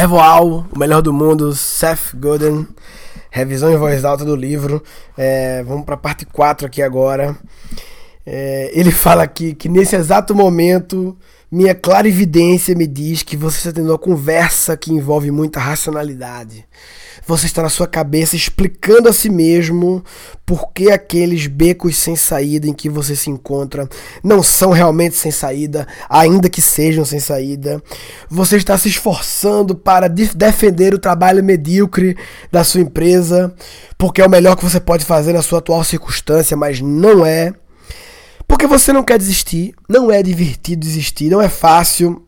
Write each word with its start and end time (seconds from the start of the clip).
Revoal, 0.00 0.64
o 0.74 0.78
melhor 0.78 1.02
do 1.02 1.12
mundo, 1.12 1.54
Seth 1.54 2.14
Godin, 2.14 2.66
revisão 3.30 3.70
em 3.70 3.76
voz 3.76 4.02
alta 4.02 4.24
do 4.24 4.34
livro. 4.34 4.82
É, 5.14 5.62
vamos 5.62 5.84
para 5.84 5.94
a 5.94 5.98
parte 5.98 6.24
4 6.24 6.66
aqui 6.66 6.80
agora. 6.80 7.36
É, 8.24 8.70
ele 8.72 8.90
fala 8.96 9.22
aqui 9.22 9.54
que 9.54 9.68
nesse 9.68 9.94
exato 9.94 10.34
momento 10.34 11.14
minha 11.52 11.74
clara 11.74 12.08
evidência 12.08 12.74
me 12.74 12.86
diz 12.86 13.22
que 13.22 13.36
você 13.36 13.58
está 13.58 13.72
tendo 13.72 13.90
uma 13.90 13.98
conversa 13.98 14.74
que 14.74 14.90
envolve 14.90 15.30
muita 15.30 15.60
racionalidade. 15.60 16.66
Você 17.26 17.46
está 17.46 17.62
na 17.62 17.68
sua 17.68 17.86
cabeça 17.86 18.36
explicando 18.36 19.08
a 19.08 19.12
si 19.12 19.28
mesmo 19.30 20.02
por 20.44 20.72
que 20.72 20.90
aqueles 20.90 21.46
becos 21.46 21.96
sem 21.96 22.16
saída 22.16 22.66
em 22.66 22.72
que 22.72 22.88
você 22.88 23.14
se 23.14 23.30
encontra 23.30 23.88
não 24.22 24.42
são 24.42 24.70
realmente 24.70 25.16
sem 25.16 25.30
saída, 25.30 25.86
ainda 26.08 26.48
que 26.48 26.60
sejam 26.60 27.04
sem 27.04 27.20
saída. 27.20 27.82
Você 28.28 28.56
está 28.56 28.76
se 28.76 28.88
esforçando 28.88 29.74
para 29.74 30.08
defender 30.08 30.94
o 30.94 30.98
trabalho 30.98 31.44
medíocre 31.44 32.16
da 32.50 32.64
sua 32.64 32.80
empresa, 32.80 33.54
porque 33.96 34.20
é 34.20 34.26
o 34.26 34.30
melhor 34.30 34.56
que 34.56 34.64
você 34.64 34.80
pode 34.80 35.04
fazer 35.04 35.32
na 35.32 35.42
sua 35.42 35.60
atual 35.60 35.84
circunstância, 35.84 36.56
mas 36.56 36.80
não 36.80 37.24
é. 37.24 37.52
Porque 38.48 38.66
você 38.66 38.92
não 38.92 39.04
quer 39.04 39.16
desistir, 39.16 39.72
não 39.88 40.10
é 40.10 40.22
divertido 40.22 40.80
desistir, 40.80 41.30
não 41.30 41.40
é 41.40 41.48
fácil. 41.48 42.26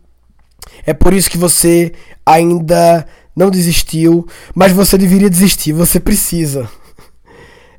É 0.86 0.94
por 0.94 1.12
isso 1.12 1.28
que 1.28 1.36
você 1.36 1.92
ainda 2.24 3.04
não 3.34 3.50
desistiu, 3.50 4.26
mas 4.54 4.72
você 4.72 4.96
deveria 4.98 5.30
desistir, 5.30 5.72
você 5.72 5.98
precisa. 5.98 6.68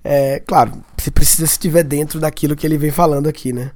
É, 0.03 0.39
claro, 0.39 0.73
você 0.97 1.09
precisa 1.09 1.47
se 1.47 1.53
estiver 1.53 1.83
dentro 1.83 2.19
daquilo 2.19 2.55
que 2.55 2.67
ele 2.67 2.77
vem 2.77 2.91
falando 2.91 3.27
aqui, 3.27 3.53
né? 3.53 3.71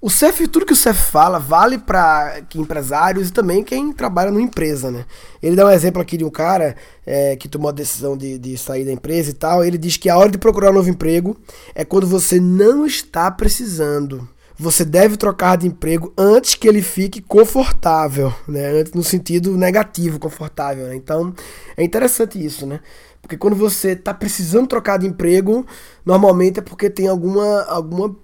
O 0.00 0.08
CEF, 0.08 0.46
tudo 0.46 0.64
que 0.64 0.72
o 0.72 0.76
CEF 0.76 1.10
fala, 1.10 1.40
vale 1.40 1.76
para 1.76 2.40
empresários 2.54 3.28
e 3.28 3.32
também 3.32 3.64
quem 3.64 3.92
trabalha 3.92 4.30
numa 4.30 4.42
empresa, 4.42 4.92
né? 4.92 5.04
Ele 5.42 5.56
dá 5.56 5.66
um 5.66 5.70
exemplo 5.70 6.00
aqui 6.00 6.16
de 6.16 6.24
um 6.24 6.30
cara 6.30 6.76
é, 7.04 7.34
que 7.34 7.48
tomou 7.48 7.68
a 7.68 7.72
decisão 7.72 8.16
de, 8.16 8.38
de 8.38 8.56
sair 8.56 8.84
da 8.84 8.92
empresa 8.92 9.30
e 9.30 9.32
tal. 9.32 9.64
Ele 9.64 9.76
diz 9.76 9.96
que 9.96 10.08
a 10.08 10.16
hora 10.16 10.30
de 10.30 10.38
procurar 10.38 10.70
um 10.70 10.74
novo 10.74 10.88
emprego 10.88 11.36
é 11.74 11.84
quando 11.84 12.06
você 12.06 12.38
não 12.38 12.86
está 12.86 13.28
precisando. 13.28 14.28
Você 14.58 14.84
deve 14.84 15.16
trocar 15.16 15.56
de 15.56 15.68
emprego 15.68 16.12
antes 16.18 16.56
que 16.56 16.66
ele 16.66 16.82
fique 16.82 17.22
confortável, 17.22 18.34
né? 18.46 18.84
No 18.92 19.04
sentido 19.04 19.56
negativo, 19.56 20.18
confortável. 20.18 20.88
Né? 20.88 20.96
Então, 20.96 21.32
é 21.76 21.84
interessante 21.84 22.44
isso, 22.44 22.66
né? 22.66 22.80
Porque 23.22 23.36
quando 23.36 23.54
você 23.54 23.90
está 23.90 24.12
precisando 24.12 24.66
trocar 24.66 24.98
de 24.98 25.06
emprego, 25.06 25.64
normalmente 26.04 26.58
é 26.58 26.62
porque 26.62 26.90
tem 26.90 27.06
alguma, 27.06 27.62
alguma 27.64 28.16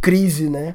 crise, 0.00 0.48
né? 0.48 0.74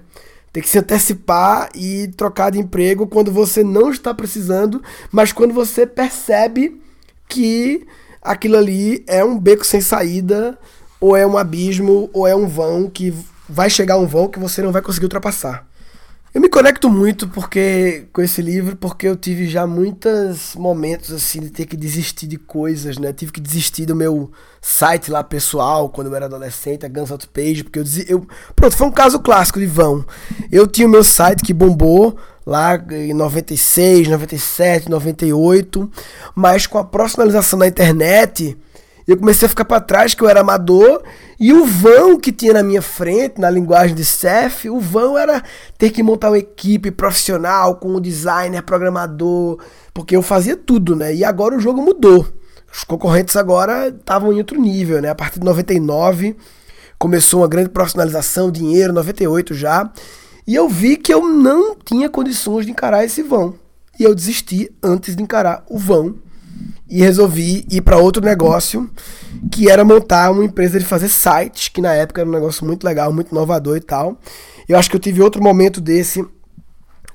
Tem 0.53 0.61
que 0.61 0.69
se 0.69 0.77
antecipar 0.77 1.69
e 1.73 2.09
trocar 2.09 2.51
de 2.51 2.59
emprego 2.59 3.07
quando 3.07 3.31
você 3.31 3.63
não 3.63 3.89
está 3.89 4.13
precisando, 4.13 4.83
mas 5.11 5.31
quando 5.31 5.53
você 5.53 5.85
percebe 5.87 6.81
que 7.27 7.87
aquilo 8.21 8.57
ali 8.57 9.03
é 9.07 9.23
um 9.23 9.39
beco 9.39 9.65
sem 9.65 9.81
saída, 9.81 10.57
ou 10.99 11.15
é 11.15 11.25
um 11.25 11.37
abismo, 11.37 12.09
ou 12.13 12.27
é 12.27 12.35
um 12.35 12.47
vão 12.47 12.89
que 12.89 13.13
vai 13.47 13.69
chegar 13.69 13.97
um 13.97 14.05
vão 14.05 14.27
que 14.27 14.39
você 14.39 14.61
não 14.61 14.71
vai 14.71 14.81
conseguir 14.81 15.05
ultrapassar. 15.05 15.67
Eu 16.33 16.41
me 16.41 16.49
conecto 16.49 16.89
muito 16.89 17.27
porque 17.29 18.05
com 18.13 18.21
esse 18.21 18.41
livro 18.41 18.75
porque 18.75 19.07
eu 19.07 19.15
tive 19.15 19.47
já 19.47 19.65
muitos 19.65 20.53
momentos 20.55 21.11
assim 21.11 21.39
de 21.39 21.49
ter 21.49 21.65
que 21.65 21.75
desistir 21.75 22.27
de 22.27 22.37
coisas, 22.37 22.97
né? 22.97 23.11
Tive 23.11 23.31
que 23.31 23.41
desistir 23.41 23.85
do 23.85 23.95
meu 23.95 24.29
site 24.61 25.09
lá 25.09 25.23
pessoal 25.23 25.89
quando 25.89 26.07
eu 26.07 26.15
era 26.15 26.25
adolescente, 26.25 26.85
a 26.85 26.89
Guns 26.89 27.09
Out 27.09 27.27
Page, 27.29 27.63
porque 27.63 27.79
eu, 27.79 27.85
eu 28.07 28.27
pronto, 28.55 28.75
foi 28.75 28.87
um 28.87 28.91
caso 28.91 29.19
clássico 29.19 29.59
de 29.59 29.65
vão. 29.65 30.05
Eu 30.51 30.67
tinha 30.67 30.87
o 30.87 30.91
meu 30.91 31.03
site 31.03 31.43
que 31.43 31.53
bombou 31.53 32.15
lá 32.45 32.75
em 32.91 33.13
96, 33.13 34.07
97, 34.07 34.89
98, 34.89 35.89
mas 36.35 36.67
com 36.67 36.77
a 36.77 36.83
profissionalização 36.83 37.57
da 37.57 37.67
internet, 37.67 38.55
eu 39.07 39.15
comecei 39.15 39.45
a 39.45 39.49
ficar 39.49 39.63
para 39.63 39.79
trás, 39.79 40.13
que 40.13 40.21
eu 40.21 40.27
era 40.27 40.41
amador, 40.41 41.01
e 41.39 41.53
o 41.53 41.65
vão 41.65 42.19
que 42.19 42.31
tinha 42.31 42.53
na 42.53 42.61
minha 42.61 42.81
frente, 42.81 43.39
na 43.39 43.49
linguagem 43.49 43.95
de 43.95 44.03
CEF, 44.03 44.69
o 44.69 44.81
vão 44.81 45.17
era 45.17 45.41
ter 45.77 45.91
que 45.91 46.03
montar 46.03 46.29
uma 46.29 46.37
equipe 46.37 46.91
profissional 46.91 47.75
com 47.75 47.95
um 47.95 48.01
designer, 48.01 48.61
programador, 48.63 49.59
porque 49.93 50.15
eu 50.15 50.21
fazia 50.21 50.57
tudo, 50.57 50.93
né? 50.93 51.15
E 51.15 51.23
agora 51.23 51.55
o 51.55 51.59
jogo 51.59 51.81
mudou. 51.81 52.27
Os 52.71 52.83
concorrentes 52.83 53.37
agora 53.37 53.87
estavam 53.87 54.33
em 54.33 54.39
outro 54.39 54.59
nível, 54.59 55.01
né? 55.01 55.09
A 55.09 55.15
partir 55.15 55.39
de 55.39 55.45
99 55.45 56.35
começou 56.99 57.41
uma 57.41 57.47
grande 57.47 57.69
profissionalização, 57.69 58.51
dinheiro, 58.51 58.91
98 58.91 59.53
já. 59.53 59.89
E 60.45 60.53
eu 60.53 60.67
vi 60.67 60.97
que 60.97 61.13
eu 61.13 61.25
não 61.25 61.75
tinha 61.75 62.09
condições 62.09 62.65
de 62.65 62.71
encarar 62.71 63.05
esse 63.05 63.23
vão. 63.23 63.55
E 63.97 64.03
eu 64.03 64.13
desisti 64.13 64.69
antes 64.83 65.15
de 65.15 65.23
encarar 65.23 65.63
o 65.69 65.77
vão 65.77 66.15
e 66.89 67.01
resolvi 67.01 67.65
ir 67.69 67.81
para 67.81 67.97
outro 67.97 68.23
negócio 68.23 68.89
que 69.51 69.69
era 69.69 69.83
montar 69.83 70.31
uma 70.31 70.45
empresa 70.45 70.79
de 70.79 70.85
fazer 70.85 71.09
sites, 71.09 71.67
que 71.67 71.81
na 71.81 71.93
época 71.93 72.21
era 72.21 72.29
um 72.29 72.33
negócio 72.33 72.65
muito 72.65 72.83
legal, 72.83 73.11
muito 73.11 73.31
inovador 73.31 73.77
e 73.77 73.81
tal. 73.81 74.17
Eu 74.67 74.77
acho 74.77 74.89
que 74.89 74.95
eu 74.95 74.99
tive 74.99 75.21
outro 75.21 75.41
momento 75.41 75.81
desse 75.81 76.25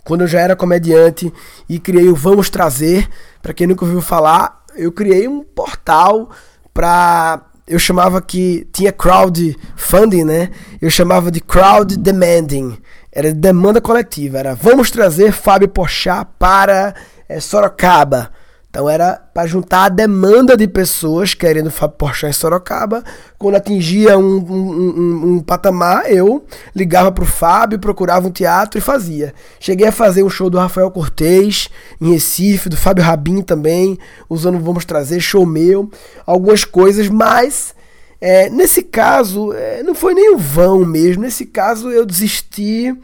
quando 0.04 0.22
eu 0.22 0.26
já 0.26 0.40
era 0.40 0.56
comediante 0.56 1.32
e 1.68 1.78
criei 1.78 2.08
o 2.08 2.14
Vamos 2.14 2.50
Trazer. 2.50 3.08
Para 3.40 3.54
quem 3.54 3.66
nunca 3.66 3.84
ouviu 3.84 4.00
falar, 4.02 4.64
eu 4.76 4.92
criei 4.92 5.28
um 5.28 5.42
portal 5.42 6.30
para 6.72 7.46
eu 7.66 7.78
chamava 7.78 8.20
que 8.20 8.66
tinha 8.72 8.92
crowdfunding, 8.92 10.24
né? 10.24 10.50
Eu 10.80 10.90
chamava 10.90 11.30
de 11.30 11.40
crowd 11.40 11.96
demanding. 11.96 12.76
Era 13.10 13.32
demanda 13.32 13.80
coletiva, 13.80 14.38
era 14.38 14.54
vamos 14.54 14.90
trazer 14.90 15.32
Fábio 15.32 15.68
Pochá 15.68 16.24
para 16.24 16.94
é, 17.28 17.38
Sorocaba 17.40 18.31
então 18.72 18.88
era 18.88 19.20
para 19.34 19.46
juntar 19.46 19.84
a 19.84 19.88
demanda 19.90 20.56
de 20.56 20.66
pessoas 20.66 21.34
querendo 21.34 21.70
Porchat 21.70 22.30
em 22.30 22.32
Sorocaba. 22.32 23.04
Quando 23.38 23.56
atingia 23.56 24.16
um, 24.16 24.38
um, 24.38 24.70
um, 24.70 25.32
um 25.34 25.40
patamar, 25.40 26.10
eu 26.10 26.46
ligava 26.74 27.12
para 27.12 27.22
o 27.22 27.26
Fábio, 27.26 27.78
procurava 27.78 28.26
um 28.26 28.30
teatro 28.30 28.78
e 28.78 28.80
fazia. 28.80 29.34
Cheguei 29.60 29.88
a 29.88 29.92
fazer 29.92 30.22
um 30.22 30.30
show 30.30 30.48
do 30.48 30.56
Rafael 30.56 30.90
Cortez 30.90 31.68
em 32.00 32.12
Recife, 32.12 32.70
do 32.70 32.76
Fábio 32.78 33.04
Rabin 33.04 33.42
também, 33.42 33.98
usando 34.26 34.58
Vamos 34.58 34.86
Trazer, 34.86 35.20
show 35.20 35.44
meu, 35.44 35.90
algumas 36.24 36.64
coisas, 36.64 37.10
mas 37.10 37.74
é, 38.22 38.48
nesse 38.48 38.82
caso 38.84 39.52
é, 39.52 39.82
não 39.82 39.94
foi 39.94 40.14
nem 40.14 40.34
o 40.34 40.38
vão 40.38 40.82
mesmo. 40.86 41.24
Nesse 41.24 41.44
caso 41.44 41.90
eu 41.90 42.06
desisti 42.06 42.96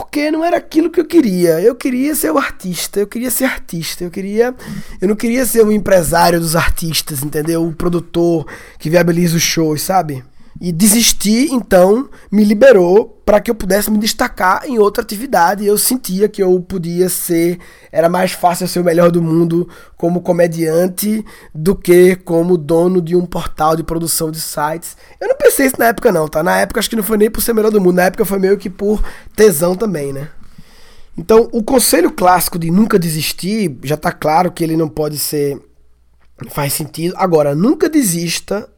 porque 0.00 0.30
não 0.30 0.42
era 0.42 0.56
aquilo 0.56 0.90
que 0.90 0.98
eu 0.98 1.04
queria. 1.04 1.60
Eu 1.60 1.74
queria 1.74 2.14
ser 2.14 2.30
o 2.30 2.38
artista, 2.38 3.00
eu 3.00 3.06
queria 3.06 3.30
ser 3.30 3.44
artista, 3.44 4.02
eu 4.02 4.10
queria. 4.10 4.54
Eu 4.98 5.08
não 5.08 5.14
queria 5.14 5.44
ser 5.44 5.64
o 5.64 5.70
empresário 5.70 6.40
dos 6.40 6.56
artistas, 6.56 7.22
entendeu? 7.22 7.66
O 7.66 7.72
produtor 7.74 8.46
que 8.78 8.88
viabiliza 8.88 9.36
os 9.36 9.42
shows, 9.42 9.82
sabe? 9.82 10.24
E 10.60 10.70
desistir, 10.70 11.50
então, 11.50 12.10
me 12.30 12.44
liberou 12.44 13.22
para 13.24 13.40
que 13.40 13.50
eu 13.50 13.54
pudesse 13.54 13.90
me 13.90 13.96
destacar 13.96 14.68
em 14.68 14.78
outra 14.78 15.02
atividade. 15.02 15.64
Eu 15.64 15.78
sentia 15.78 16.28
que 16.28 16.42
eu 16.42 16.60
podia 16.60 17.08
ser. 17.08 17.58
Era 17.90 18.10
mais 18.10 18.32
fácil 18.32 18.68
ser 18.68 18.78
o 18.78 18.84
melhor 18.84 19.10
do 19.10 19.22
mundo 19.22 19.66
como 19.96 20.20
comediante 20.20 21.24
do 21.54 21.74
que 21.74 22.14
como 22.14 22.58
dono 22.58 23.00
de 23.00 23.16
um 23.16 23.24
portal 23.24 23.74
de 23.74 23.82
produção 23.82 24.30
de 24.30 24.38
sites. 24.38 24.98
Eu 25.18 25.28
não 25.28 25.36
pensei 25.36 25.64
isso 25.64 25.76
na 25.78 25.86
época, 25.86 26.12
não, 26.12 26.28
tá? 26.28 26.42
Na 26.42 26.58
época 26.58 26.78
acho 26.78 26.90
que 26.90 26.96
não 26.96 27.02
foi 27.02 27.16
nem 27.16 27.30
por 27.30 27.40
ser 27.40 27.54
melhor 27.54 27.70
do 27.70 27.80
mundo. 27.80 27.96
Na 27.96 28.04
época 28.04 28.26
foi 28.26 28.38
meio 28.38 28.58
que 28.58 28.68
por 28.68 29.02
tesão 29.34 29.74
também, 29.74 30.12
né? 30.12 30.28
Então, 31.16 31.48
o 31.52 31.62
conselho 31.62 32.10
clássico 32.10 32.58
de 32.58 32.70
nunca 32.70 32.98
desistir, 32.98 33.78
já 33.82 33.96
tá 33.96 34.12
claro 34.12 34.52
que 34.52 34.62
ele 34.62 34.76
não 34.76 34.90
pode 34.90 35.18
ser. 35.18 35.58
Faz 36.50 36.74
sentido. 36.74 37.14
Agora, 37.16 37.54
nunca 37.54 37.88
desista 37.88 38.68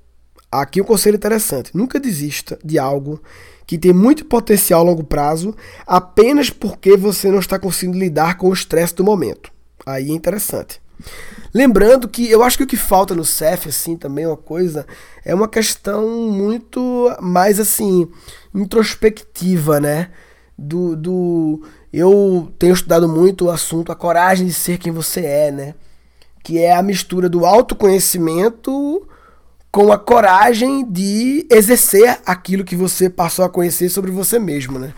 Aqui 0.52 0.82
um 0.82 0.84
conselho 0.84 1.16
interessante: 1.16 1.70
nunca 1.74 1.98
desista 1.98 2.58
de 2.62 2.78
algo 2.78 3.22
que 3.66 3.78
tem 3.78 3.92
muito 3.92 4.26
potencial 4.26 4.80
a 4.80 4.84
longo 4.84 5.02
prazo 5.02 5.56
apenas 5.86 6.50
porque 6.50 6.94
você 6.94 7.30
não 7.30 7.38
está 7.38 7.58
conseguindo 7.58 7.98
lidar 7.98 8.36
com 8.36 8.48
o 8.48 8.52
estresse 8.52 8.94
do 8.94 9.02
momento. 9.02 9.50
Aí 9.86 10.10
é 10.10 10.12
interessante. 10.12 10.78
Lembrando 11.54 12.06
que 12.06 12.30
eu 12.30 12.42
acho 12.42 12.58
que 12.58 12.64
o 12.64 12.66
que 12.66 12.76
falta 12.76 13.14
no 13.14 13.24
CEF, 13.24 13.68
assim, 13.68 13.96
também 13.96 14.26
uma 14.26 14.36
coisa, 14.36 14.86
é 15.24 15.34
uma 15.34 15.48
questão 15.48 16.06
muito 16.30 17.10
mais, 17.20 17.58
assim, 17.58 18.06
introspectiva, 18.54 19.80
né? 19.80 20.10
Do, 20.56 20.94
do. 20.94 21.62
Eu 21.90 22.52
tenho 22.58 22.74
estudado 22.74 23.08
muito 23.08 23.46
o 23.46 23.50
assunto, 23.50 23.90
a 23.90 23.96
coragem 23.96 24.46
de 24.46 24.52
ser 24.52 24.78
quem 24.78 24.92
você 24.92 25.24
é, 25.24 25.50
né? 25.50 25.74
Que 26.42 26.58
é 26.58 26.74
a 26.74 26.82
mistura 26.82 27.28
do 27.28 27.44
autoconhecimento 27.44 29.06
com 29.72 29.90
a 29.90 29.98
coragem 29.98 30.84
de 30.84 31.46
exercer 31.50 32.20
aquilo 32.26 32.62
que 32.62 32.76
você 32.76 33.08
passou 33.08 33.42
a 33.42 33.48
conhecer 33.48 33.88
sobre 33.88 34.10
você 34.10 34.38
mesmo, 34.38 34.78
né? 34.78 34.92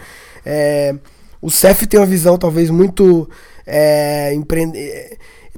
É, 0.44 0.96
o 1.40 1.48
CEF 1.48 1.86
tem 1.86 2.00
uma 2.00 2.06
visão 2.06 2.36
talvez 2.36 2.68
muito 2.70 3.30
é, 3.64 4.34
empreende... 4.34 4.78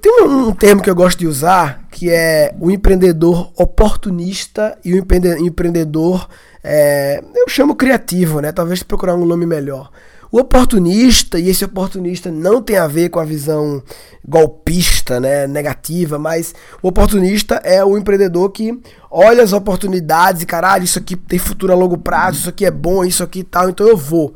Tem 0.02 0.22
um, 0.22 0.48
um, 0.48 0.52
termo 0.52 0.82
que 0.82 0.90
eu 0.90 0.94
gosto 0.94 1.18
de 1.18 1.26
usar 1.26 1.88
que 1.90 2.10
é 2.10 2.54
o 2.60 2.70
empreendedor 2.70 3.50
oportunista 3.56 4.78
e 4.84 4.92
o 4.92 4.98
empreendedor 4.98 6.28
é, 6.62 7.22
eu 7.34 7.48
chamo 7.48 7.74
criativo, 7.74 8.40
né? 8.40 8.52
Talvez 8.52 8.82
procurar 8.82 9.14
um 9.14 9.24
nome 9.24 9.46
melhor. 9.46 9.90
O 10.36 10.40
oportunista, 10.40 11.38
e 11.38 11.48
esse 11.48 11.64
oportunista 11.64 12.30
não 12.30 12.60
tem 12.60 12.76
a 12.76 12.86
ver 12.86 13.08
com 13.08 13.18
a 13.18 13.24
visão 13.24 13.82
golpista, 14.22 15.18
né, 15.18 15.46
negativa, 15.46 16.18
mas 16.18 16.54
o 16.82 16.88
oportunista 16.88 17.54
é 17.64 17.82
o 17.82 17.96
empreendedor 17.96 18.50
que 18.50 18.78
olha 19.10 19.42
as 19.42 19.54
oportunidades 19.54 20.42
e 20.42 20.46
caralho, 20.46 20.84
isso 20.84 20.98
aqui 20.98 21.16
tem 21.16 21.38
futuro 21.38 21.72
a 21.72 21.74
longo 21.74 21.96
prazo, 21.96 22.40
isso 22.40 22.48
aqui 22.50 22.66
é 22.66 22.70
bom, 22.70 23.02
isso 23.02 23.22
aqui 23.22 23.42
tal, 23.42 23.70
então 23.70 23.88
eu 23.88 23.96
vou. 23.96 24.34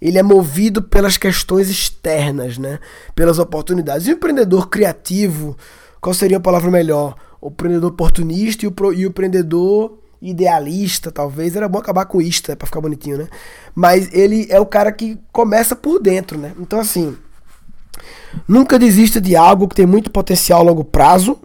Ele 0.00 0.18
é 0.18 0.24
movido 0.24 0.82
pelas 0.82 1.16
questões 1.16 1.70
externas, 1.70 2.58
né, 2.58 2.80
pelas 3.14 3.38
oportunidades. 3.38 4.08
E 4.08 4.10
o 4.10 4.14
empreendedor 4.14 4.68
criativo, 4.68 5.56
qual 6.00 6.12
seria 6.12 6.38
a 6.38 6.40
palavra 6.40 6.68
melhor? 6.68 7.14
O 7.40 7.46
empreendedor 7.46 7.92
oportunista 7.92 8.66
e 8.66 8.68
o, 8.68 8.92
e 8.92 9.06
o 9.06 9.10
empreendedor 9.10 10.01
idealista, 10.30 11.10
talvez. 11.10 11.56
Era 11.56 11.68
bom 11.68 11.78
acabar 11.78 12.06
com 12.06 12.20
isto, 12.20 12.50
né, 12.50 12.54
pra 12.54 12.66
ficar 12.66 12.80
bonitinho, 12.80 13.18
né? 13.18 13.28
Mas 13.74 14.08
ele 14.12 14.46
é 14.48 14.60
o 14.60 14.66
cara 14.66 14.92
que 14.92 15.18
começa 15.32 15.74
por 15.74 16.00
dentro, 16.00 16.38
né? 16.38 16.52
Então, 16.58 16.80
assim, 16.80 17.16
nunca 18.46 18.78
desista 18.78 19.20
de 19.20 19.34
algo 19.36 19.68
que 19.68 19.74
tem 19.74 19.86
muito 19.86 20.10
potencial 20.10 20.60
a 20.60 20.64
longo 20.64 20.84
prazo, 20.84 21.38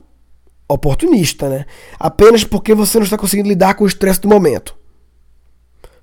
oportunista, 0.70 1.50
né? 1.50 1.66
Apenas 2.00 2.44
porque 2.44 2.74
você 2.74 2.98
não 2.98 3.06
está 3.06 3.18
conseguindo 3.18 3.50
lidar 3.50 3.74
com 3.74 3.84
o 3.84 3.88
estresse 3.88 4.22
do 4.22 4.28
momento. 4.28 4.76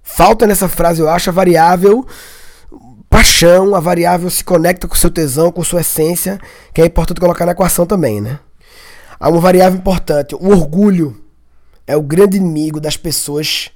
Falta 0.02 0.46
nessa 0.46 0.68
frase, 0.68 1.00
eu 1.00 1.08
acho, 1.08 1.30
a 1.30 1.32
variável 1.32 2.06
paixão, 3.14 3.76
a 3.76 3.80
variável 3.80 4.28
se 4.28 4.42
conecta 4.42 4.88
com 4.88 4.94
seu 4.96 5.08
tesão, 5.08 5.52
com 5.52 5.62
sua 5.62 5.82
essência, 5.82 6.36
que 6.74 6.82
é 6.82 6.86
importante 6.86 7.20
colocar 7.20 7.46
na 7.46 7.52
equação 7.52 7.86
também, 7.86 8.20
né? 8.20 8.40
Há 9.20 9.28
uma 9.28 9.40
variável 9.40 9.78
importante, 9.78 10.34
o 10.34 10.48
orgulho 10.48 11.23
é 11.86 11.96
o 11.96 12.02
grande 12.02 12.36
inimigo 12.36 12.80
das 12.80 12.96
pessoas 12.96 13.70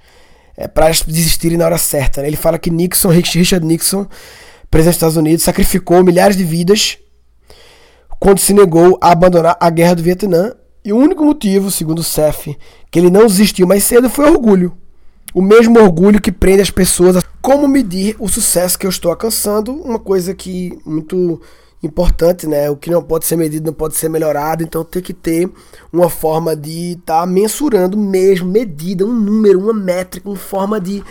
é, 0.57 0.67
para 0.67 0.91
desistirem 1.07 1.57
na 1.57 1.65
hora 1.65 1.79
certa. 1.79 2.23
Né? 2.23 2.29
Ele 2.29 2.37
fala 2.37 2.59
que 2.59 2.71
Nixon, 2.71 3.11
Richard 3.11 3.65
Nixon, 3.65 4.07
presidente 4.71 4.93
dos 4.93 4.97
Estados 4.97 5.17
Unidos, 5.17 5.45
sacrificou 5.45 6.03
milhares 6.03 6.37
de 6.37 6.45
vidas 6.45 6.99
quando 8.19 8.41
se 8.41 8.53
negou 8.53 8.99
a 9.01 9.13
abandonar 9.13 9.57
a 9.61 9.71
guerra 9.71 9.95
do 9.95 10.03
Vietnã. 10.03 10.53
E 10.85 10.93
o 10.93 10.97
único 10.97 11.25
motivo, 11.25 11.71
segundo 11.71 11.99
o 11.99 12.05
CEF, 12.05 12.57
que 12.91 12.99
ele 12.99 13.11
não 13.11 13.27
desistiu 13.27 13.67
mais 13.67 13.85
cedo 13.85 14.09
foi 14.09 14.31
orgulho. 14.31 14.77
O 15.35 15.43
mesmo 15.43 15.79
orgulho 15.79 16.21
que 16.21 16.33
prende 16.33 16.63
as 16.63 16.71
pessoas 16.71 17.17
a 17.17 17.23
como 17.43 17.69
medir 17.69 18.17
o 18.19 18.29
sucesso 18.29 18.79
que 18.79 18.87
eu 18.87 18.91
estou 18.91 19.11
alcançando, 19.11 19.73
uma 19.73 19.99
coisa 19.99 20.35
que 20.35 20.79
muito 20.85 21.41
importante, 21.83 22.47
né? 22.47 22.69
O 22.71 22.77
que 22.77 22.91
não 22.91 23.03
pode 23.03 23.25
ser 23.27 23.37
medido 23.37 23.67
não 23.67 23.73
pode 23.73 23.97
ser 23.97 24.09
melhorado, 24.09 24.63
então 24.63 24.85
tem 24.85 25.03
que 25.03 25.15
ter 25.15 25.51
uma 25.93 26.11
forma 26.11 26.57
de 26.57 26.93
estar 26.93 27.21
tá 27.21 27.27
mensurando 27.27 27.97
mesmo, 27.97 28.51
medida, 28.51 29.05
um 29.05 29.13
número, 29.13 29.61
uma 29.61 29.73
métrica, 29.73 30.29
uma 30.29 30.37
forma 30.37 30.81
de 30.81 31.03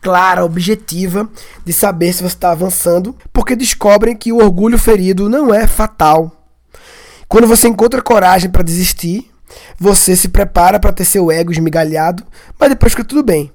clara, 0.00 0.44
objetiva 0.44 1.28
de 1.64 1.72
saber 1.72 2.12
se 2.12 2.22
você 2.22 2.34
está 2.34 2.52
avançando, 2.52 3.14
porque 3.32 3.56
descobrem 3.56 4.16
que 4.16 4.32
o 4.32 4.38
orgulho 4.38 4.78
ferido 4.78 5.28
não 5.28 5.52
é 5.52 5.66
fatal. 5.66 6.32
Quando 7.28 7.46
você 7.46 7.66
encontra 7.66 8.00
coragem 8.02 8.48
para 8.50 8.62
desistir, 8.62 9.30
você 9.78 10.14
se 10.14 10.28
prepara 10.28 10.78
para 10.78 10.92
ter 10.92 11.04
seu 11.04 11.30
ego 11.30 11.50
esmigalhado, 11.50 12.24
mas 12.58 12.68
depois 12.68 12.92
fica 12.92 13.04
tudo 13.04 13.22
bem. 13.22 13.50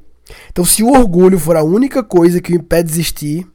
Então, 0.50 0.64
se 0.64 0.84
o 0.84 0.92
orgulho 0.92 1.40
for 1.40 1.56
a 1.56 1.64
única 1.64 2.04
coisa 2.04 2.42
que 2.42 2.54
o 2.54 2.56
impede 2.56 2.84
de 2.84 2.90
desistir, 2.90 3.48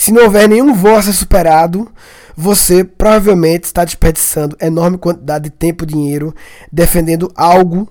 se 0.00 0.12
não 0.12 0.22
houver 0.22 0.48
nenhum 0.48 0.72
voo 0.72 0.96
a 0.96 1.02
ser 1.02 1.12
superado, 1.12 1.86
você 2.34 2.82
provavelmente 2.82 3.64
está 3.64 3.84
desperdiçando 3.84 4.56
enorme 4.58 4.96
quantidade 4.96 5.44
de 5.44 5.50
tempo 5.50 5.84
e 5.84 5.86
dinheiro 5.86 6.34
defendendo 6.72 7.30
algo, 7.36 7.86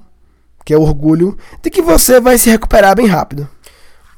que 0.66 0.74
é 0.74 0.78
orgulho, 0.78 1.38
de 1.62 1.70
que 1.70 1.84
você 1.84 2.20
vai 2.20 2.40
se 2.40 2.50
recuperar 2.50 2.96
bem 2.96 3.06
rápido. 3.06 3.48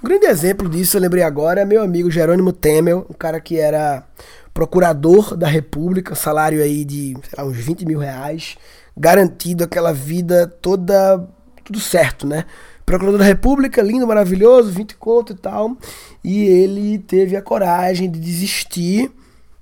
Um 0.01 0.07
grande 0.07 0.25
exemplo 0.25 0.69
disso, 0.69 0.95
eu 0.95 1.01
lembrei 1.01 1.21
agora, 1.21 1.59
é 1.59 1.65
meu 1.65 1.83
amigo 1.83 2.09
Jerônimo 2.09 2.53
Temel, 2.53 3.05
um 3.09 3.13
cara 3.13 3.41
que 3.41 3.59
era 3.59 4.05
procurador 4.53 5.35
da 5.35 5.49
República, 5.49 6.15
salário 6.15 6.63
aí 6.63 6.85
de 6.85 7.17
lá, 7.37 7.43
uns 7.43 7.57
20 7.57 7.85
mil 7.85 7.99
reais, 7.99 8.55
garantido 8.95 9.65
aquela 9.65 9.91
vida 9.91 10.47
toda, 10.47 11.27
tudo 11.61 11.81
certo, 11.81 12.25
né? 12.25 12.45
Procurador 12.91 13.19
da 13.19 13.25
República, 13.25 13.81
lindo, 13.81 14.05
maravilhoso, 14.05 14.69
20 14.69 14.95
conto 14.97 15.31
e 15.31 15.35
tal. 15.35 15.77
E 16.21 16.43
ele 16.43 16.99
teve 16.99 17.37
a 17.37 17.41
coragem 17.41 18.11
de 18.11 18.19
desistir 18.19 19.09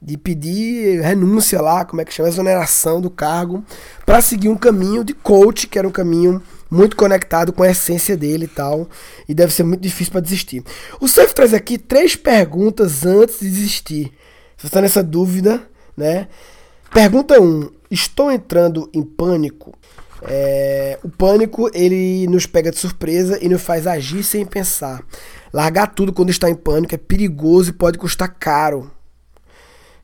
de 0.01 0.17
pedir 0.17 1.01
renúncia 1.01 1.61
lá, 1.61 1.83
como 1.83 2.01
é 2.01 2.05
que 2.05 2.13
chama, 2.13 2.29
exoneração 2.29 3.01
do 3.01 3.09
cargo, 3.09 3.63
para 4.05 4.21
seguir 4.21 4.47
um 4.47 4.55
caminho 4.55 5.03
de 5.03 5.13
coach, 5.13 5.67
que 5.67 5.77
era 5.77 5.85
um 5.85 5.91
caminho 5.91 6.41
muito 6.71 6.95
conectado 6.95 7.51
com 7.51 7.63
a 7.63 7.69
essência 7.69 8.15
dele 8.15 8.45
e 8.45 8.47
tal, 8.47 8.87
e 9.27 9.33
deve 9.33 9.53
ser 9.53 9.63
muito 9.63 9.81
difícil 9.81 10.13
para 10.13 10.21
desistir. 10.21 10.63
O 11.01 11.07
Surf 11.07 11.35
traz 11.35 11.53
aqui 11.53 11.77
três 11.77 12.15
perguntas 12.15 13.05
antes 13.05 13.41
de 13.41 13.49
desistir. 13.49 14.05
Se 14.55 14.61
você 14.61 14.67
está 14.67 14.81
nessa 14.81 15.03
dúvida, 15.03 15.61
né? 15.97 16.29
Pergunta 16.93 17.39
1. 17.39 17.43
Um, 17.43 17.69
estou 17.91 18.31
entrando 18.31 18.89
em 18.93 19.03
pânico? 19.03 19.77
É, 20.23 20.99
o 21.03 21.09
pânico 21.09 21.69
ele 21.73 22.27
nos 22.27 22.45
pega 22.45 22.71
de 22.71 22.77
surpresa 22.77 23.39
e 23.41 23.47
nos 23.47 23.61
faz 23.61 23.87
agir 23.87 24.23
sem 24.23 24.45
pensar. 24.45 25.03
Largar 25.53 25.87
tudo 25.87 26.13
quando 26.13 26.29
está 26.29 26.49
em 26.49 26.55
pânico 26.55 26.93
é 26.93 26.97
perigoso 26.97 27.69
e 27.69 27.73
pode 27.73 27.97
custar 27.97 28.35
caro. 28.37 28.91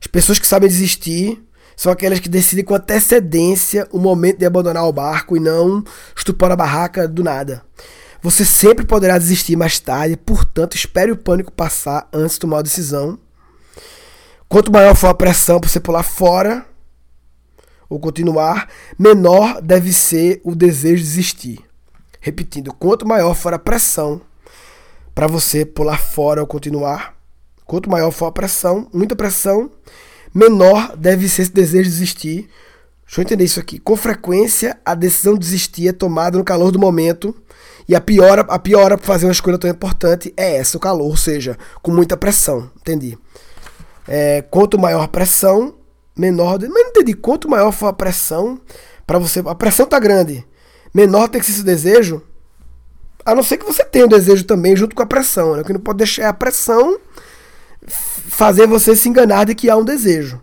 As 0.00 0.06
pessoas 0.06 0.38
que 0.38 0.46
sabem 0.46 0.68
desistir 0.68 1.42
são 1.76 1.92
aquelas 1.92 2.20
que 2.20 2.28
decidem 2.28 2.64
com 2.64 2.74
antecedência 2.74 3.86
o 3.92 3.98
momento 3.98 4.38
de 4.38 4.46
abandonar 4.46 4.84
o 4.84 4.92
barco 4.92 5.36
e 5.36 5.40
não 5.40 5.84
estupar 6.16 6.50
a 6.50 6.56
barraca 6.56 7.06
do 7.06 7.22
nada. 7.22 7.62
Você 8.22 8.44
sempre 8.44 8.84
poderá 8.84 9.18
desistir 9.18 9.56
mais 9.56 9.78
tarde, 9.78 10.16
portanto, 10.16 10.74
espere 10.74 11.12
o 11.12 11.16
pânico 11.16 11.52
passar 11.52 12.08
antes 12.12 12.34
de 12.34 12.40
tomar 12.40 12.58
a 12.58 12.62
decisão. 12.62 13.18
Quanto 14.48 14.72
maior 14.72 14.94
for 14.94 15.08
a 15.08 15.14
pressão 15.14 15.60
para 15.60 15.68
você 15.68 15.78
pular 15.78 16.02
fora 16.02 16.66
ou 17.88 17.98
continuar, 17.98 18.68
menor 18.98 19.60
deve 19.60 19.92
ser 19.92 20.40
o 20.44 20.54
desejo 20.54 21.02
de 21.02 21.08
desistir. 21.08 21.60
Repetindo, 22.20 22.72
quanto 22.72 23.06
maior 23.06 23.34
for 23.34 23.54
a 23.54 23.58
pressão 23.58 24.20
para 25.14 25.26
você 25.26 25.64
pular 25.64 25.98
fora 25.98 26.40
ou 26.40 26.46
continuar, 26.46 27.16
Quanto 27.66 27.90
maior 27.90 28.12
for 28.12 28.26
a 28.26 28.32
pressão, 28.32 28.86
muita 28.92 29.16
pressão, 29.16 29.68
menor 30.32 30.96
deve 30.96 31.28
ser 31.28 31.42
esse 31.42 31.52
desejo 31.52 31.90
de 31.90 31.90
desistir. 31.90 32.48
Deixa 33.04 33.20
eu 33.20 33.22
entender 33.22 33.44
isso 33.44 33.58
aqui. 33.58 33.80
Com 33.80 33.96
frequência, 33.96 34.78
a 34.84 34.94
decisão 34.94 35.34
de 35.34 35.40
desistir 35.40 35.88
é 35.88 35.92
tomada 35.92 36.38
no 36.38 36.44
calor 36.44 36.70
do 36.70 36.78
momento. 36.78 37.34
E 37.88 37.94
a 37.94 38.00
pior, 38.00 38.38
a 38.38 38.58
para 38.58 38.98
fazer 38.98 39.26
uma 39.26 39.32
escolha 39.32 39.58
tão 39.58 39.68
importante 39.68 40.32
é 40.36 40.56
essa, 40.56 40.76
o 40.76 40.80
calor, 40.80 41.08
ou 41.08 41.16
seja, 41.16 41.58
com 41.82 41.90
muita 41.90 42.16
pressão. 42.16 42.70
Entendi. 42.80 43.18
É, 44.06 44.42
quanto 44.42 44.78
maior 44.78 45.02
a 45.02 45.08
pressão, 45.08 45.74
menor. 46.16 46.58
Mas 46.60 46.70
não 46.70 46.80
entendi. 46.90 47.14
Quanto 47.14 47.48
maior 47.48 47.72
for 47.72 47.88
a 47.88 47.92
pressão, 47.92 48.60
para 49.06 49.18
você. 49.18 49.42
A 49.44 49.54
pressão 49.54 49.86
tá 49.86 49.98
grande. 49.98 50.44
Menor 50.94 51.28
tem 51.28 51.40
que 51.40 51.46
ser 51.46 51.52
esse 51.52 51.62
desejo. 51.62 52.22
A 53.24 53.34
não 53.34 53.42
ser 53.42 53.56
que 53.56 53.66
você 53.66 53.84
tenha 53.84 54.06
o 54.06 54.08
desejo 54.08 54.44
também 54.44 54.76
junto 54.76 54.94
com 54.94 55.02
a 55.02 55.06
pressão. 55.06 55.54
Né? 55.54 55.62
O 55.62 55.64
que 55.64 55.72
não 55.72 55.80
pode 55.80 55.98
deixar 55.98 56.22
é 56.22 56.26
a 56.26 56.32
pressão 56.32 56.98
fazer 57.86 58.66
você 58.66 58.94
se 58.96 59.08
enganar 59.08 59.44
de 59.44 59.54
que 59.54 59.70
há 59.70 59.76
um 59.76 59.84
desejo. 59.84 60.40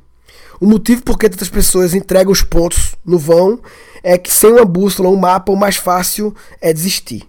O 0.59 0.65
motivo 0.65 1.01
por 1.03 1.17
que 1.17 1.29
tantas 1.29 1.49
pessoas 1.49 1.93
entregam 1.93 2.31
os 2.31 2.41
pontos 2.41 2.95
no 3.05 3.17
vão 3.17 3.59
é 4.01 4.17
que 4.17 4.31
sem 4.31 4.51
uma 4.51 4.65
bússola, 4.65 5.09
um 5.09 5.15
mapa, 5.15 5.51
o 5.51 5.55
mais 5.55 5.75
fácil 5.75 6.35
é 6.61 6.71
desistir. 6.73 7.23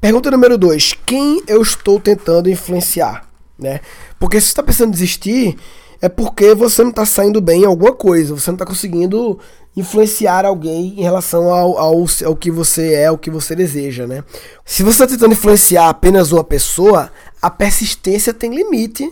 Pergunta 0.00 0.30
número 0.30 0.58
2. 0.58 0.98
Quem 1.06 1.42
eu 1.46 1.62
estou 1.62 2.00
tentando 2.00 2.50
influenciar? 2.50 3.28
Né? 3.58 3.80
Porque 4.18 4.40
se 4.40 4.46
você 4.46 4.50
está 4.50 4.62
pensando 4.62 4.88
em 4.88 4.92
desistir, 4.92 5.56
é 6.02 6.08
porque 6.08 6.52
você 6.52 6.82
não 6.82 6.90
está 6.90 7.06
saindo 7.06 7.40
bem 7.40 7.62
em 7.62 7.64
alguma 7.64 7.92
coisa, 7.92 8.34
você 8.34 8.50
não 8.50 8.56
está 8.56 8.66
conseguindo 8.66 9.38
influenciar 9.76 10.44
alguém 10.44 10.94
em 10.98 11.02
relação 11.02 11.54
ao, 11.54 11.78
ao, 11.78 12.04
ao 12.26 12.36
que 12.36 12.50
você 12.50 12.94
é, 12.94 13.06
ao 13.06 13.16
que 13.16 13.30
você 13.30 13.54
deseja, 13.54 14.04
né? 14.04 14.24
Se 14.66 14.82
você 14.82 15.04
está 15.04 15.06
tentando 15.06 15.32
influenciar 15.32 15.88
apenas 15.88 16.32
uma 16.32 16.42
pessoa, 16.42 17.08
a 17.40 17.48
persistência 17.48 18.34
tem 18.34 18.52
limite. 18.52 19.08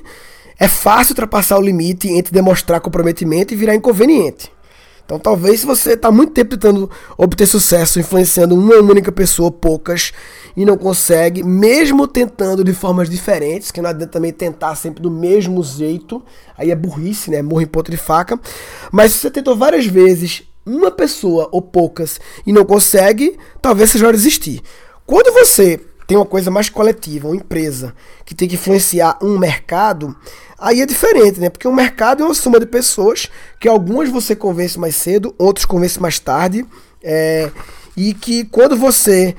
É 0.58 0.66
fácil 0.66 1.12
ultrapassar 1.12 1.56
o 1.58 1.62
limite 1.62 2.08
entre 2.08 2.34
demonstrar 2.34 2.80
comprometimento 2.80 3.54
e 3.54 3.56
virar 3.56 3.76
inconveniente. 3.76 4.52
Então, 5.10 5.18
talvez 5.18 5.58
se 5.58 5.66
você 5.66 5.94
está 5.94 6.08
muito 6.12 6.32
tempo 6.32 6.50
tentando 6.50 6.88
obter 7.18 7.44
sucesso 7.44 7.98
influenciando 7.98 8.54
uma 8.54 8.76
única 8.76 9.10
pessoa, 9.10 9.50
poucas, 9.50 10.12
e 10.56 10.64
não 10.64 10.76
consegue, 10.76 11.42
mesmo 11.42 12.06
tentando 12.06 12.62
de 12.62 12.72
formas 12.72 13.10
diferentes, 13.10 13.72
que 13.72 13.82
não 13.82 13.90
adianta 13.90 14.12
também 14.12 14.32
tentar 14.32 14.76
sempre 14.76 15.02
do 15.02 15.10
mesmo 15.10 15.64
jeito, 15.64 16.22
aí 16.56 16.70
é 16.70 16.76
burrice, 16.76 17.28
né? 17.28 17.42
Morre 17.42 17.64
em 17.64 17.66
ponta 17.66 17.90
de 17.90 17.96
faca. 17.96 18.38
Mas 18.92 19.10
se 19.10 19.18
você 19.18 19.32
tentou 19.32 19.56
várias 19.56 19.84
vezes 19.84 20.44
uma 20.64 20.92
pessoa 20.92 21.48
ou 21.50 21.60
poucas 21.60 22.20
e 22.46 22.52
não 22.52 22.64
consegue, 22.64 23.36
talvez 23.60 23.90
seja 23.90 24.06
hora 24.06 24.16
de 24.16 24.22
desistir. 24.22 24.62
Quando 25.04 25.34
você 25.34 25.80
tem 26.10 26.16
uma 26.16 26.26
coisa 26.26 26.50
mais 26.50 26.68
coletiva, 26.68 27.28
uma 27.28 27.36
empresa 27.36 27.94
que 28.24 28.34
tem 28.34 28.48
que 28.48 28.56
influenciar 28.56 29.16
um 29.22 29.38
mercado, 29.38 30.16
aí 30.58 30.80
é 30.80 30.84
diferente, 30.84 31.38
né? 31.38 31.48
Porque 31.48 31.68
o 31.68 31.72
mercado 31.72 32.24
é 32.24 32.26
uma 32.26 32.34
soma 32.34 32.58
de 32.58 32.66
pessoas 32.66 33.30
que 33.60 33.68
algumas 33.68 34.08
você 34.08 34.34
convence 34.34 34.76
mais 34.76 34.96
cedo, 34.96 35.32
outros 35.38 35.64
convence 35.64 36.02
mais 36.02 36.18
tarde, 36.18 36.66
é, 37.00 37.48
e 37.96 38.12
que 38.12 38.44
quando 38.46 38.76
você 38.76 39.36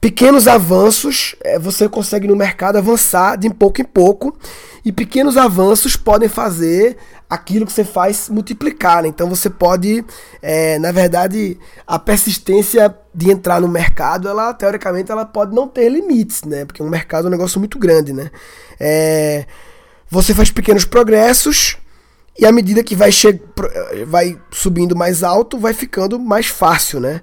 pequenos 0.00 0.46
avanços, 0.46 1.34
é, 1.42 1.58
você 1.58 1.88
consegue 1.88 2.26
no 2.28 2.36
mercado 2.36 2.76
avançar 2.76 3.36
de 3.36 3.50
pouco 3.50 3.80
em 3.80 3.84
pouco, 3.84 4.36
e 4.84 4.92
pequenos 4.92 5.36
avanços 5.36 5.96
podem 5.96 6.28
fazer 6.28 6.96
aquilo 7.28 7.66
que 7.66 7.72
você 7.72 7.84
faz 7.84 8.28
multiplicar. 8.28 9.02
Né? 9.02 9.08
Então 9.08 9.28
você 9.28 9.50
pode, 9.50 10.04
é, 10.40 10.78
na 10.78 10.92
verdade, 10.92 11.58
a 11.86 11.98
persistência 11.98 12.94
de 13.14 13.30
entrar 13.30 13.60
no 13.60 13.68
mercado, 13.68 14.28
ela 14.28 14.54
teoricamente 14.54 15.10
ela 15.10 15.24
pode 15.24 15.54
não 15.54 15.68
ter 15.68 15.88
limites, 15.88 16.42
né? 16.44 16.64
Porque 16.64 16.82
um 16.82 16.88
mercado 16.88 17.24
é 17.24 17.28
um 17.28 17.30
negócio 17.30 17.58
muito 17.58 17.78
grande, 17.78 18.12
né? 18.12 18.30
É, 18.78 19.44
você 20.08 20.32
faz 20.32 20.50
pequenos 20.50 20.84
progressos 20.84 21.76
e 22.38 22.46
à 22.46 22.52
medida 22.52 22.84
que 22.84 22.94
vai, 22.94 23.10
vai 24.06 24.40
subindo 24.50 24.94
mais 24.94 25.24
alto, 25.24 25.58
vai 25.58 25.74
ficando 25.74 26.18
mais 26.18 26.46
fácil, 26.46 27.00
né? 27.00 27.20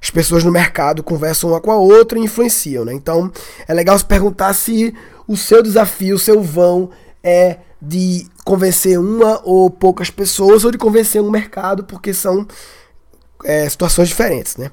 As 0.00 0.10
pessoas 0.10 0.44
no 0.44 0.52
mercado 0.52 1.02
conversam 1.02 1.50
uma 1.50 1.60
com 1.60 1.70
a 1.70 1.76
outra 1.76 2.18
e 2.18 2.22
influenciam, 2.22 2.84
né? 2.84 2.92
Então 2.92 3.30
é 3.66 3.74
legal 3.74 3.98
se 3.98 4.04
perguntar 4.04 4.52
se 4.52 4.94
o 5.26 5.36
seu 5.36 5.62
desafio, 5.62 6.16
o 6.16 6.18
seu 6.18 6.42
vão 6.42 6.90
é 7.22 7.58
de 7.80 8.26
convencer 8.44 8.98
uma 8.98 9.40
ou 9.44 9.70
poucas 9.70 10.10
pessoas 10.10 10.64
ou 10.64 10.70
de 10.70 10.78
convencer 10.78 11.22
um 11.22 11.30
mercado, 11.30 11.84
porque 11.84 12.12
são 12.12 12.46
é, 13.44 13.68
situações 13.68 14.08
diferentes, 14.08 14.56
né? 14.56 14.70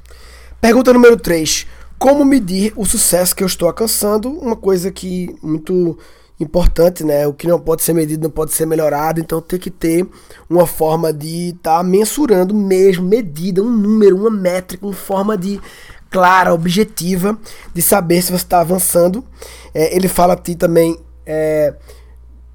Pergunta 0.60 0.94
número 0.94 1.18
3. 1.18 1.68
Como 1.98 2.26
medir 2.26 2.74
o 2.76 2.86
sucesso 2.86 3.36
que 3.36 3.44
eu 3.44 3.48
estou 3.48 3.68
alcançando? 3.68 4.30
Uma 4.30 4.56
coisa 4.56 4.92
que 4.92 5.36
muito 5.42 5.98
importante, 6.40 7.04
né? 7.04 7.26
O 7.28 7.34
que 7.34 7.48
não 7.48 7.60
pode 7.60 7.82
ser 7.82 7.94
medido 7.94 8.24
não 8.24 8.30
pode 8.30 8.54
ser 8.54 8.66
melhorado, 8.66 9.20
então 9.20 9.42
tem 9.42 9.60
que 9.60 9.72
ter 9.72 10.08
uma 10.50 10.68
forma 10.68 11.14
de 11.14 11.50
estar 11.50 11.78
tá 11.78 11.84
mensurando 11.84 12.54
mesmo, 12.54 13.08
medida, 13.08 13.62
um 13.62 13.70
número, 13.70 14.18
uma 14.18 14.30
métrica, 14.30 14.86
uma 14.86 14.94
forma 14.94 15.38
de 15.38 15.60
clara, 16.10 16.54
objetiva, 16.54 17.38
de 17.74 17.82
saber 17.82 18.22
se 18.22 18.32
você 18.32 18.44
está 18.44 18.60
avançando. 18.60 19.24
É, 19.74 19.96
ele 19.96 20.08
fala 20.08 20.34
aqui 20.34 20.56
também. 20.56 20.98
É, 21.26 21.74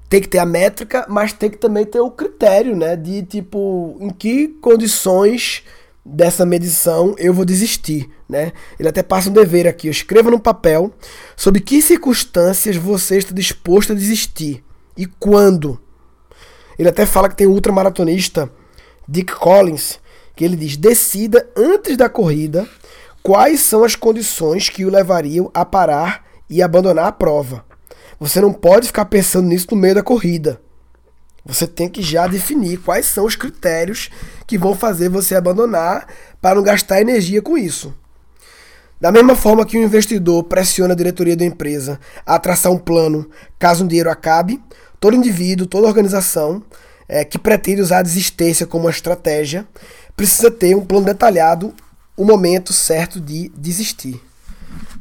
tem 0.07 0.19
que 0.21 0.27
ter 0.27 0.39
a 0.39 0.45
métrica, 0.45 1.05
mas 1.07 1.31
tem 1.31 1.49
que 1.49 1.57
também 1.57 1.85
ter 1.85 2.01
o 2.01 2.11
critério, 2.11 2.75
né? 2.75 2.97
De 2.97 3.23
tipo, 3.23 3.95
em 3.99 4.09
que 4.09 4.49
condições 4.61 5.63
dessa 6.05 6.45
medição 6.45 7.15
eu 7.17 7.33
vou 7.33 7.45
desistir, 7.45 8.09
né? 8.27 8.51
Ele 8.79 8.89
até 8.89 9.03
passa 9.03 9.29
um 9.29 9.33
dever 9.33 9.67
aqui, 9.67 9.87
escreva 9.87 10.31
no 10.31 10.39
papel 10.39 10.91
sobre 11.35 11.61
que 11.61 11.81
circunstâncias 11.81 12.75
você 12.75 13.17
está 13.17 13.33
disposto 13.33 13.91
a 13.91 13.95
desistir 13.95 14.63
e 14.97 15.05
quando. 15.05 15.79
Ele 16.77 16.89
até 16.89 17.05
fala 17.05 17.29
que 17.29 17.35
tem 17.35 17.47
um 17.47 17.51
ultramaratonista, 17.51 18.51
Dick 19.07 19.33
Collins, 19.33 19.99
que 20.35 20.43
ele 20.43 20.55
diz: 20.55 20.75
decida 20.75 21.47
antes 21.55 21.95
da 21.95 22.09
corrida 22.09 22.67
quais 23.21 23.59
são 23.59 23.83
as 23.83 23.95
condições 23.95 24.69
que 24.69 24.83
o 24.83 24.89
levariam 24.89 25.51
a 25.53 25.63
parar 25.63 26.25
e 26.49 26.61
abandonar 26.61 27.05
a 27.05 27.11
prova. 27.11 27.63
Você 28.19 28.41
não 28.41 28.53
pode 28.53 28.87
ficar 28.87 29.05
pensando 29.05 29.47
nisso 29.47 29.67
no 29.71 29.77
meio 29.77 29.95
da 29.95 30.03
corrida. 30.03 30.59
Você 31.45 31.65
tem 31.65 31.89
que 31.89 32.01
já 32.01 32.27
definir 32.27 32.79
quais 32.79 33.05
são 33.05 33.25
os 33.25 33.35
critérios 33.35 34.09
que 34.45 34.57
vão 34.57 34.75
fazer 34.75 35.09
você 35.09 35.35
abandonar 35.35 36.07
para 36.39 36.55
não 36.55 36.63
gastar 36.63 37.01
energia 37.01 37.41
com 37.41 37.57
isso. 37.57 37.93
Da 38.99 39.11
mesma 39.11 39.35
forma 39.35 39.65
que 39.65 39.77
o 39.77 39.83
investidor 39.83 40.43
pressiona 40.43 40.93
a 40.93 40.97
diretoria 40.97 41.35
da 41.35 41.43
empresa 41.43 41.99
a 42.23 42.37
traçar 42.37 42.71
um 42.71 42.77
plano 42.77 43.27
caso 43.57 43.83
um 43.83 43.87
dinheiro 43.87 44.11
acabe, 44.11 44.61
todo 44.99 45.15
indivíduo, 45.15 45.65
toda 45.65 45.87
organização 45.87 46.61
é, 47.09 47.25
que 47.25 47.39
pretende 47.39 47.81
usar 47.81 47.99
a 47.99 48.03
desistência 48.03 48.67
como 48.67 48.85
uma 48.85 48.91
estratégia 48.91 49.67
precisa 50.15 50.51
ter 50.51 50.75
um 50.75 50.85
plano 50.85 51.05
detalhado, 51.05 51.73
o 52.15 52.23
momento 52.23 52.71
certo 52.71 53.19
de 53.19 53.49
desistir. 53.57 54.21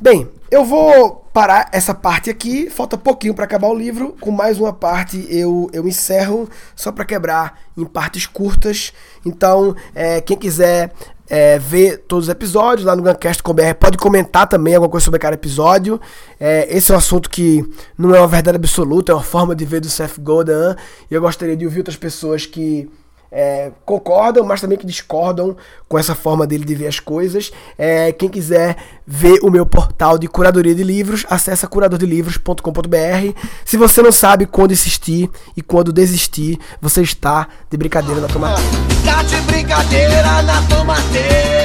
Bem, 0.00 0.26
eu 0.50 0.64
vou 0.64 1.24
parar 1.32 1.68
essa 1.72 1.94
parte 1.94 2.28
aqui, 2.28 2.68
falta 2.68 2.98
pouquinho 2.98 3.34
para 3.34 3.44
acabar 3.44 3.68
o 3.68 3.74
livro. 3.74 4.16
Com 4.20 4.30
mais 4.30 4.58
uma 4.58 4.72
parte 4.72 5.24
eu, 5.30 5.70
eu 5.72 5.86
encerro, 5.86 6.48
só 6.74 6.90
para 6.90 7.04
quebrar 7.04 7.60
em 7.76 7.84
partes 7.84 8.26
curtas. 8.26 8.92
Então, 9.24 9.76
é, 9.94 10.20
quem 10.20 10.36
quiser 10.36 10.92
é, 11.28 11.56
ver 11.58 11.98
todos 11.98 12.24
os 12.24 12.28
episódios 12.28 12.84
lá 12.84 12.96
no 12.96 13.02
Guncast.com.br, 13.04 13.74
pode 13.78 13.96
comentar 13.96 14.48
também 14.48 14.74
alguma 14.74 14.90
coisa 14.90 15.04
sobre 15.04 15.20
cada 15.20 15.34
episódio. 15.34 16.00
É, 16.40 16.66
esse 16.76 16.90
é 16.90 16.94
um 16.94 16.98
assunto 16.98 17.30
que 17.30 17.64
não 17.96 18.12
é 18.12 18.18
uma 18.18 18.26
verdade 18.26 18.56
absoluta, 18.56 19.12
é 19.12 19.14
uma 19.14 19.22
forma 19.22 19.54
de 19.54 19.64
ver 19.64 19.80
do 19.80 19.88
Seth 19.88 20.18
Godin. 20.18 20.74
E 21.08 21.14
eu 21.14 21.20
gostaria 21.20 21.56
de 21.56 21.64
ouvir 21.64 21.78
outras 21.78 21.96
pessoas 21.96 22.44
que 22.44 22.90
é, 23.30 23.70
concordam, 23.84 24.44
mas 24.44 24.60
também 24.60 24.76
que 24.76 24.86
discordam 24.86 25.56
com 25.88 25.98
essa 25.98 26.14
forma 26.14 26.46
dele 26.46 26.64
de 26.64 26.74
ver 26.74 26.88
as 26.88 26.98
coisas. 26.98 27.52
É, 27.78 28.12
quem 28.12 28.28
quiser 28.28 28.76
ver 29.06 29.38
o 29.42 29.50
meu 29.50 29.64
portal 29.64 30.18
de 30.18 30.26
curadoria 30.26 30.74
de 30.74 30.82
livros, 30.82 31.24
acessa 31.28 31.66
curadordelivros.com.br. 31.66 33.40
Se 33.64 33.76
você 33.76 34.02
não 34.02 34.12
sabe 34.12 34.46
quando 34.46 34.72
insistir 34.72 35.30
e 35.56 35.62
quando 35.62 35.92
desistir, 35.92 36.58
você 36.80 37.02
está 37.02 37.48
de 37.70 37.76
brincadeira 37.76 38.20
na 38.20 38.28
tomateira. 38.28 38.70
Tá 39.04 39.22
de 39.22 39.36
brincadeira 39.42 40.42
na 40.42 40.62
tomateira. 40.68 41.60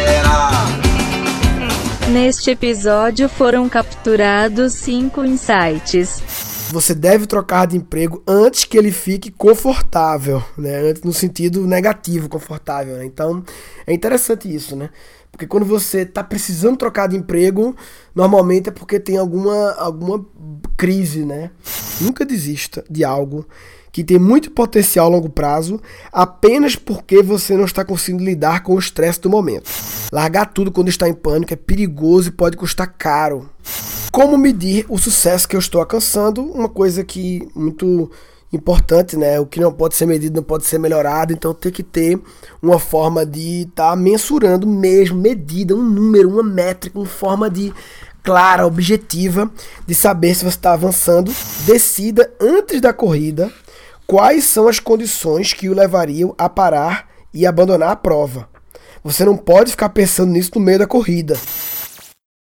Neste 2.12 2.52
episódio 2.52 3.28
foram 3.28 3.68
capturados 3.68 4.74
cinco 4.74 5.26
insights 5.26 6.55
você 6.70 6.94
deve 6.94 7.26
trocar 7.26 7.68
de 7.68 7.78
emprego 7.78 8.24
antes 8.28 8.64
que 8.64 8.78
ele 8.78 8.92
fique 8.92 9.32
confortável, 9.32 10.44
né? 10.58 10.94
No 11.04 11.14
sentido 11.14 11.66
negativo, 11.66 12.30
confortável. 12.30 12.98
Né? 12.98 13.06
Então, 13.06 13.44
é 13.86 13.94
interessante 13.94 14.54
isso, 14.54 14.76
né? 14.76 14.90
Porque 15.32 15.46
quando 15.46 15.66
você 15.66 16.00
está 16.00 16.24
precisando 16.24 16.78
trocar 16.78 17.08
de 17.08 17.18
emprego, 17.18 17.76
normalmente 18.14 18.70
é 18.70 18.72
porque 18.72 19.00
tem 19.00 19.18
alguma, 19.18 19.74
alguma 19.74 20.26
crise, 20.78 21.26
né? 21.26 21.52
Nunca 22.00 22.26
desista 22.26 22.86
de 22.90 23.04
algo 23.04 23.46
que 23.96 24.04
tem 24.04 24.20
muito 24.20 24.52
potencial 24.52 25.06
a 25.06 25.10
longo 25.10 25.30
prazo 25.30 25.82
apenas 26.12 26.76
porque 26.76 27.24
você 27.24 27.56
não 27.56 27.64
está 27.64 27.86
conseguindo 27.86 28.26
lidar 28.26 28.62
com 28.62 28.74
o 28.74 28.78
estresse 28.78 29.22
do 29.22 29.30
momento. 29.30 29.72
Largar 30.12 30.48
tudo 30.48 30.70
quando 30.70 30.90
está 30.90 31.08
em 31.08 31.14
pânico 31.14 31.54
é 31.54 31.56
perigoso 31.56 32.28
e 32.28 32.32
pode 32.34 32.58
custar 32.58 32.94
caro. 32.98 33.50
Como 34.12 34.38
medir 34.38 34.86
o 34.90 34.98
sucesso 34.98 35.48
que 35.48 35.56
eu 35.56 35.62
estou 35.62 35.80
alcançando? 35.80 36.44
Uma 36.44 36.68
coisa 36.68 37.06
que 37.06 37.48
muito 37.56 38.12
importante, 38.52 39.16
né? 39.16 39.40
O 39.40 39.46
que 39.46 39.62
não 39.62 39.72
pode 39.72 39.96
ser 39.96 40.08
medido 40.08 40.36
não 40.36 40.44
pode 40.44 40.66
ser 40.66 40.78
melhorado, 40.78 41.32
então 41.32 41.54
tem 41.54 41.72
que 41.72 41.82
ter 41.82 42.20
uma 42.62 42.80
forma 42.80 43.26
de 43.26 43.62
estar 43.62 43.92
tá 43.92 43.96
mensurando 43.96 44.68
mesmo, 44.68 45.18
medida, 45.18 45.74
um 45.74 45.82
número, 45.82 46.30
uma 46.30 46.44
métrica, 46.44 47.00
uma 47.00 47.08
forma 47.08 47.50
de 47.50 47.74
clara, 48.22 48.68
objetiva 48.68 49.50
de 49.88 49.96
saber 49.96 50.36
se 50.36 50.44
você 50.44 50.58
está 50.58 50.74
avançando. 50.74 51.34
Decida 51.66 52.30
antes 52.42 52.82
da 52.82 52.92
corrida 52.92 53.50
quais 54.08 54.44
são 54.46 54.68
as 54.68 54.80
condições 54.80 55.54
que 55.54 55.70
o 55.70 55.74
levariam 55.74 56.34
a 56.38 56.48
parar 56.50 57.10
e 57.34 57.46
abandonar 57.46 57.92
a 57.92 57.96
prova. 57.96 58.48
Você 59.04 59.26
não 59.26 59.38
pode 59.38 59.72
ficar 59.72 59.90
pensando 59.90 60.32
nisso 60.32 60.52
no 60.56 60.62
meio 60.62 60.80
da 60.80 60.88
corrida. 60.88 61.38